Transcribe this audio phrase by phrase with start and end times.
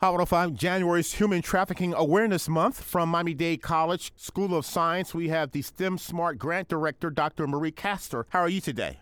[0.00, 5.12] Hot 105, January's Human Trafficking Awareness Month from Miami Dade College School of Science.
[5.12, 7.48] We have the STEM Smart Grant Director, Dr.
[7.48, 8.24] Marie Castor.
[8.28, 9.00] How are you today?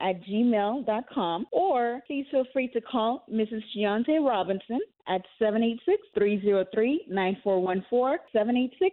[0.00, 3.62] at gmail.com or please feel free to call Mrs.
[3.76, 8.18] Giante Robinson at 786-303-9414,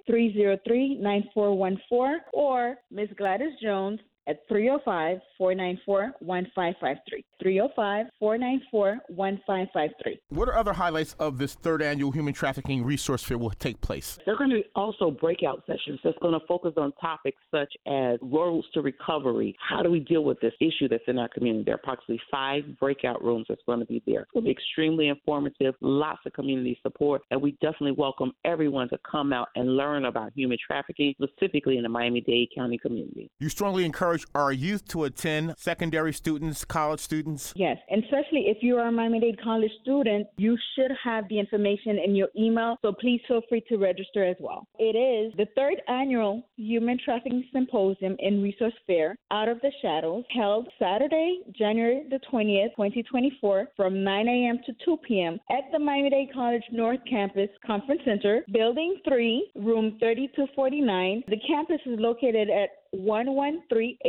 [0.10, 7.24] 786-303-9414, or Miss Gladys Jones at 305-494-1553.
[7.44, 10.20] 305-494-1553.
[10.30, 14.20] What are other highlights of this third annual Human Trafficking Resource Fair will take place?
[14.26, 17.74] There are going to be also breakout sessions that's going to focus on topics such
[17.88, 19.56] as roads to recovery.
[19.68, 21.64] How do we deal with this issue that's in our community?
[21.66, 24.28] There are approximately five breakout rooms that's going to be there.
[24.36, 29.34] It'll be extremely informative, lots of community support, and we definitely welcome everyone to come
[29.34, 33.30] out and learn about human trafficking, specifically in the Miami-Dade County community.
[33.40, 37.54] You strongly encourage our youth to attend, secondary students, college students?
[37.56, 42.00] Yes, and especially if you are a Miami-Dade College student, you should have the information
[42.04, 44.68] in your email, so please feel free to register as well.
[44.78, 50.24] It is the third annual Human Trafficking Symposium and Resource Fair, Out of the Shadows,
[50.36, 54.60] held Saturday, January the 20th, 2024, from 9 a.m.
[54.66, 55.40] to 2 p.m.
[55.50, 61.24] at the Miami-Dade College North Campus Conference Center, Building 3, Room 3249.
[61.28, 62.70] The campus is located at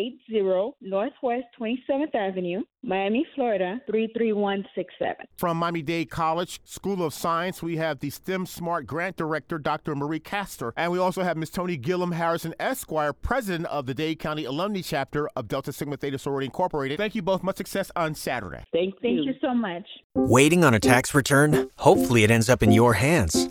[0.01, 5.27] 11380 Northwest 27th Avenue, Miami, Florida 33167.
[5.37, 9.95] From Miami Dade College School of Science, we have the STEM Smart Grant Director, Dr.
[9.95, 11.51] Marie Castor, and we also have Ms.
[11.51, 16.19] Toni Gilliam Harrison, Esquire, President of the Dade County Alumnae Chapter of Delta Sigma Theta
[16.19, 16.99] Sorority Incorporated.
[16.99, 17.43] Thank you both.
[17.43, 18.65] Much success on Saturday.
[18.73, 19.01] Thank you.
[19.03, 19.85] Thank you so much.
[20.15, 21.69] Waiting on a tax return?
[21.77, 23.51] Hopefully, it ends up in your hands.